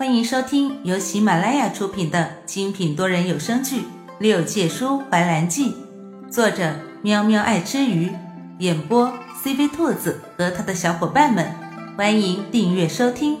[0.00, 3.82] 欢迎收听由喜马拉雅出品的精品多人有声剧
[4.18, 5.74] 《六界书怀兰记》，
[6.30, 8.10] 作者喵喵爱吃鱼，
[8.60, 9.12] 演播
[9.44, 11.54] CV 兔子和他的小伙伴们。
[11.98, 13.38] 欢迎订阅收听。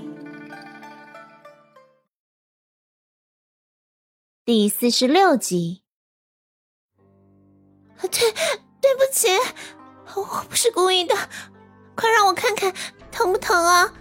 [4.44, 5.82] 第四十六集。
[8.02, 8.10] 对，
[8.82, 9.28] 对不起，
[10.14, 11.14] 我不是故意的，
[11.94, 12.70] 快让我看看
[13.10, 13.94] 疼不疼啊！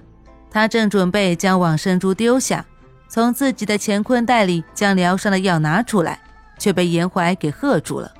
[0.52, 2.65] 他正准备将往生珠丢下，
[3.07, 6.19] 从自己的乾坤袋里将疗伤的药拿出来，
[6.57, 8.11] 却被严怀给喝住了。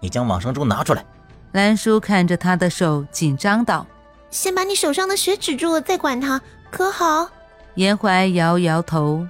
[0.00, 1.04] 你将往生珠拿出来！
[1.52, 3.86] 兰叔看着他的手，紧张道
[4.30, 6.40] ：“先把你手上的血止住了，再管他，
[6.70, 7.28] 可好？”
[7.74, 9.26] 严怀摇摇头：“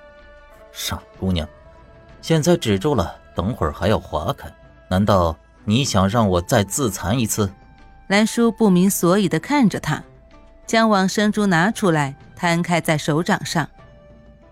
[0.72, 1.47] 傻姑娘，
[2.20, 4.52] 现在止住了，等会儿还要划开，
[4.88, 7.50] 难道你想让我再自残一次？”
[8.08, 10.02] 兰叔不明所以的看着他，
[10.66, 12.14] 将往生珠拿出来。
[12.37, 13.69] 摊开在手掌上，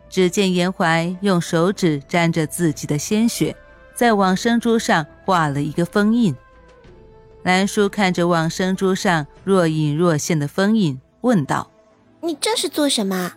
[0.09, 3.57] 只见严怀用手指沾着自己的鲜血，
[3.95, 6.35] 在往生珠上画了一个封印。
[7.43, 11.71] 兰叔看着往生珠上若隐若现的封印，问道
[12.23, 13.33] ：“你这是做什么？”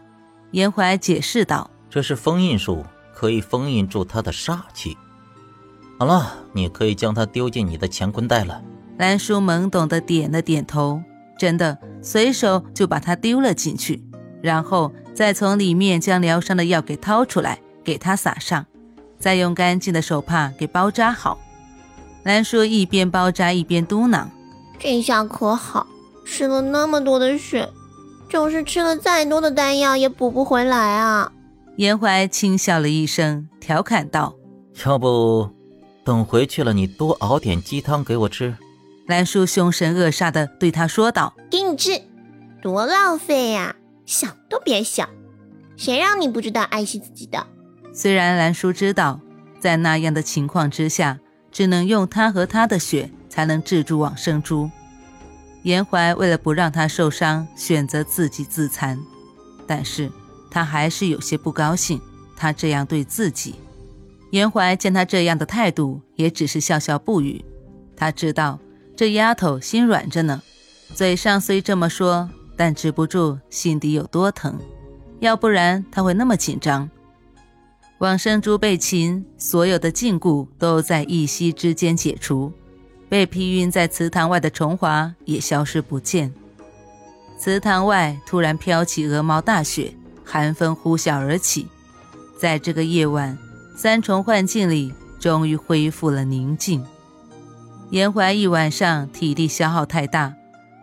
[0.51, 4.95] 严怀解释道：“这是封印术，可以封印住他的煞气。
[5.97, 8.61] 好了，你可以将它丢进你的乾坤袋了。”
[8.99, 11.01] 兰叔懵懂的点了点头，
[11.39, 14.04] 真的随手就把它丢了进去。
[14.45, 18.63] 然后再从里面将疗伤的药给掏出来，给他撒上，
[19.17, 21.39] 再用干净的手帕给包扎好。
[22.23, 24.27] 兰叔一边包扎一边嘟囔
[24.77, 25.87] ：“这下可好，
[26.23, 27.67] 吃了那么多的血，
[28.29, 31.31] 就是吃了再多的丹药也补不回来啊。”
[31.77, 34.35] 严怀轻笑了一声，调侃道
[34.85, 35.49] ：“要不
[36.03, 38.55] 等回去了，你多熬点鸡汤给我吃。”
[39.07, 42.01] 兰叔凶神恶煞地对他说道：“给你吃，
[42.61, 43.75] 多浪费呀！”
[44.05, 45.09] 想都别想，
[45.75, 47.45] 谁让你不知道爱惜自己的？
[47.93, 49.19] 虽然兰叔知道，
[49.59, 51.19] 在那样的情况之下，
[51.51, 54.69] 只能用他和他的血才能制住往生珠。
[55.63, 58.99] 严怀为了不让他受伤，选择自己自残，
[59.65, 60.11] 但是
[60.51, 61.99] 他还是有些不高兴，
[62.35, 63.55] 他这样对自己。
[64.31, 67.43] 严怀见他这样的态度，也只是笑笑不语。
[67.95, 68.59] 他知道
[68.95, 70.43] 这丫头心软着呢，
[70.93, 72.29] 嘴上虽这么说。
[72.55, 74.57] 但止不住心底有多疼，
[75.19, 76.89] 要不然他会那么紧张。
[77.99, 82.51] 往生珠被擒，所有的禁锢都在一息之间解除，
[83.07, 86.33] 被劈晕在祠堂外的重华也消失不见。
[87.37, 89.93] 祠堂外突然飘起鹅毛大雪，
[90.23, 91.67] 寒风呼啸而起。
[92.37, 93.37] 在这个夜晚，
[93.77, 96.85] 三重幻境里终于恢复了宁静。
[97.91, 100.33] 严怀一晚上体力消耗太大。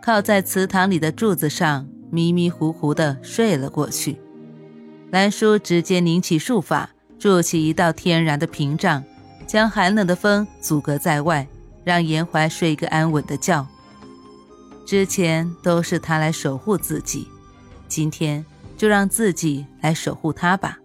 [0.03, 4.19] 靠在祠堂里的柱子上，迷迷糊糊地睡了过去。
[5.11, 9.01] 兰叔直接拧起术法，筑起一道天然的屏障，
[9.47, 11.47] 将寒冷的风阻隔在外，
[11.85, 13.65] 让严怀睡一个安稳的觉。
[14.85, 17.25] 之前都是他来守护自己，
[17.87, 20.79] 今天就让自己来守护他吧。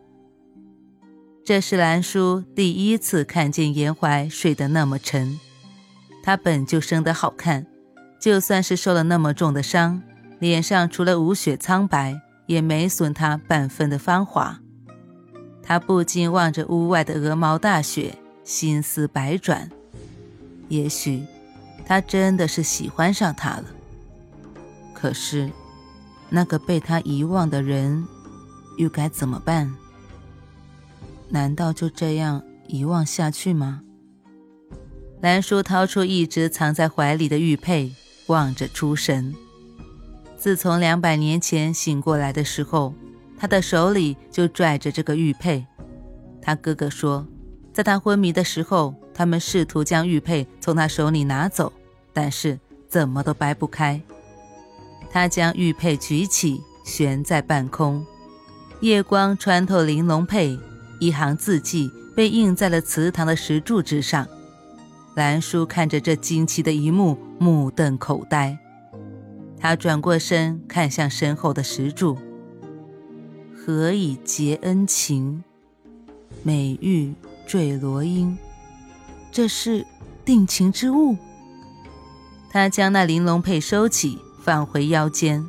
[1.45, 5.41] 这是兰叔第一次看见严怀睡得那么沉，
[6.23, 7.67] 他本就生得好看。
[8.19, 10.03] 就算是受了那么重的伤，
[10.39, 14.61] 脸上除了无血苍白，也没损他半分的芳华。
[15.63, 19.71] 他不禁望着屋外的鹅毛大雪，心思百转。
[20.69, 21.25] 也许
[21.87, 23.65] 他真的是喜欢上他了。
[24.95, 25.51] 可是，
[26.29, 28.07] 那个被他遗忘的人，
[28.79, 29.73] 又该怎么办？
[31.29, 33.83] 难道就这样遗忘下去吗？
[35.21, 37.93] 兰叔掏出一直藏在怀里的玉佩。
[38.29, 39.35] 望着出神。
[40.39, 42.95] 自从两百年前醒过来的时候，
[43.37, 45.67] 他的手里就拽着这个玉佩。
[46.41, 47.27] 他哥哥说，
[47.73, 51.73] 在他昏迷的时候，他们试图将玉佩从他手里拿走，
[52.13, 54.01] 但是怎么都掰不开。
[55.11, 58.07] 他将玉佩举起，悬在半空，
[58.81, 60.59] 夜光穿透玲珑佩，
[61.01, 64.27] 一行字迹被印在了祠堂的石柱之上。
[65.19, 68.57] 兰叔看着这惊奇的一幕，目瞪口呆。
[69.59, 72.17] 他转过身，看向身后的石柱
[73.53, 75.43] ：“何以结恩情？
[76.45, 77.13] 美玉
[77.49, 78.37] 坠罗缨，
[79.33, 79.85] 这是
[80.25, 81.17] 定情之物。”
[82.49, 85.45] 他将那玲珑佩收起，放回腰间，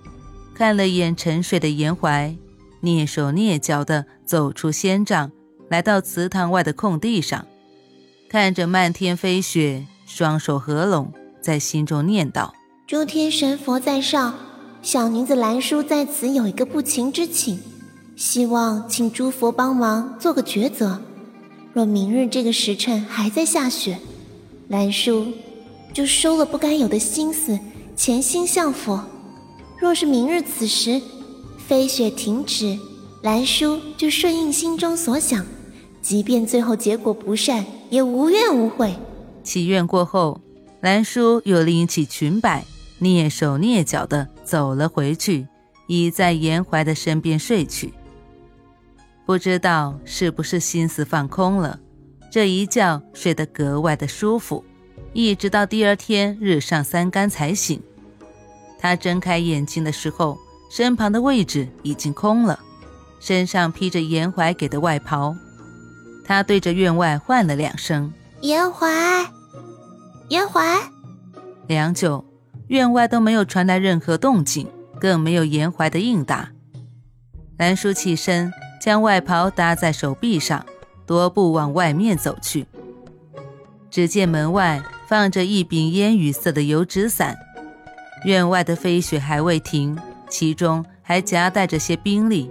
[0.56, 2.36] 看了眼沉睡的严怀，
[2.82, 5.32] 蹑手蹑脚地走出仙帐，
[5.70, 7.46] 来到祠堂外的空地上。
[8.30, 11.12] 看着漫天飞雪，双手合拢，
[11.42, 12.54] 在心中念道
[12.86, 14.36] ：“诸天神佛在上，
[14.84, 17.60] 小女子兰叔在此有一个不情之请，
[18.16, 21.02] 希望请诸佛帮忙做个抉择。
[21.74, 23.98] 若明日这个时辰还在下雪，
[24.68, 25.26] 兰叔
[25.92, 27.60] 就收了不该有的心思，
[27.96, 29.00] 潜心向佛；
[29.80, 31.02] 若是明日此时
[31.58, 32.78] 飞雪停止，
[33.24, 35.44] 兰叔就顺应心中所想，
[36.02, 38.96] 即便最后结果不善，也无怨无悔。
[39.44, 40.42] 祈愿过后，
[40.82, 42.66] 兰叔又拎起裙摆，
[43.00, 45.48] 蹑手蹑脚地走了回去，
[45.88, 47.94] 倚在严怀的身边睡去。
[49.26, 51.80] 不知道是不是心思放空了，
[52.32, 54.64] 这一觉睡得格外的舒服，
[55.14, 57.82] 一直到第二天日上三竿才醒。
[58.80, 60.38] 他睁开眼睛的时候，
[60.72, 62.60] 身旁的位置已经空了，
[63.20, 65.36] 身上披着严怀给的外袍。
[66.30, 68.88] 他对着院外唤了两声：“严怀，
[70.28, 70.62] 严怀。”
[71.66, 72.24] 良久，
[72.68, 74.68] 院外都没有传来任何动静，
[75.02, 76.52] 更没有严怀的应答。
[77.58, 78.54] 兰叔起身。
[78.80, 80.66] 将外袍搭在手臂上，
[81.06, 82.66] 踱步往外面走去。
[83.92, 87.38] 只见门外放着一柄烟雨色的油纸伞，
[88.24, 90.00] 院外的飞雪还未停，
[90.30, 92.50] 其中还夹带着些冰粒。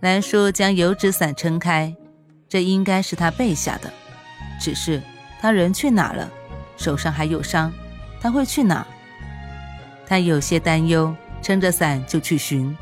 [0.00, 1.94] 兰叔将油纸伞撑开，
[2.48, 3.92] 这应该是他备下的。
[4.60, 5.02] 只是
[5.40, 6.30] 他人去哪了？
[6.76, 7.72] 手上还有伤，
[8.20, 8.86] 他会去哪？
[10.06, 12.76] 他有些担忧，撑着伞就去寻。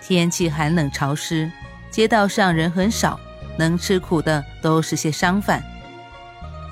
[0.00, 1.50] 天气寒冷潮湿。
[1.88, 3.18] 街道上人很少，
[3.56, 5.62] 能吃苦的都是些商贩。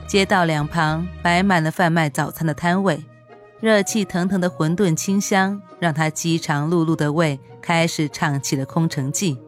[0.06, 3.02] 街道两旁摆满了贩卖早餐的摊位，
[3.58, 9.38] 热气腾腾的馄饨清香让他饥肠辘辘的胃开始唱起了空城计。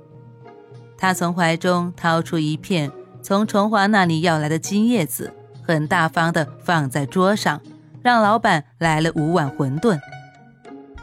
[0.99, 2.91] 他从怀中掏出一片
[3.23, 5.33] 从崇华那里要来的金叶子，
[5.63, 7.61] 很大方的放在桌上，
[8.03, 9.99] 让老板来了五碗馄饨。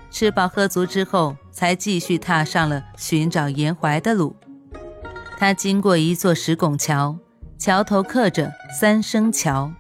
[0.09, 4.35] 吃饱喝足之后，才继续踏上了寻找严怀的路。
[5.37, 7.17] 他经过一座石拱桥，
[7.57, 9.71] 桥头刻着“三生桥”，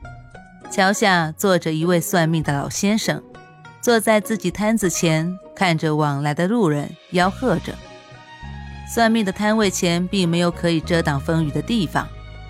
[0.69, 3.23] 桥下坐着一位算命的老先生，
[3.79, 7.73] 坐在自己摊子前，看着往来的路人，吆喝着。
[8.87, 12.07] 算命的摊位前并没有可以遮挡风雨的地方，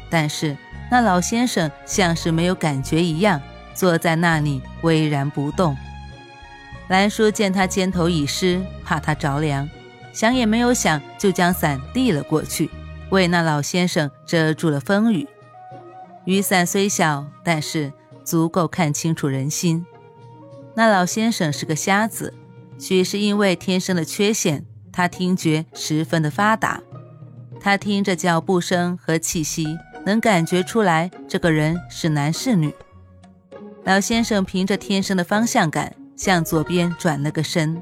[0.09, 0.57] 但是
[0.91, 3.41] 那老先生像是没有感觉一样，
[3.73, 5.75] 坐在那里巍然不动。
[6.89, 9.69] 兰叔见他肩头已湿，怕他着凉，
[10.11, 12.69] 想也没有想，就将伞递了过去。
[13.09, 15.27] 为那老先生遮住了风雨，
[16.25, 17.93] 雨伞虽小，但是
[18.23, 19.85] 足够看清楚人心。
[20.75, 22.33] 那老先生是个瞎子，
[22.79, 26.79] 许是因为天生的缺陷，他听觉十分的发达。
[27.59, 32.73] 他听着脚步声和气息，能感觉出来这个人是男是女。
[33.83, 37.81] 老先生凭着天生的方向感，向左边转了个身。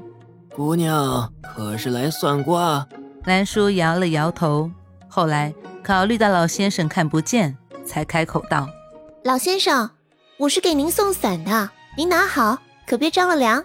[0.54, 2.86] 姑娘，可是来算卦？
[3.24, 4.70] 兰叔摇了摇头。
[5.08, 8.68] 后来考虑到老先生看不见，才开口道
[9.24, 9.90] ：“老先生，
[10.38, 13.64] 我是给您送伞的，您拿好，可别着了凉。”